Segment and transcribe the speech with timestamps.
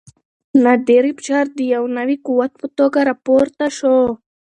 [0.63, 3.97] نادر افشار د یو نوي قوت په توګه راپورته شو.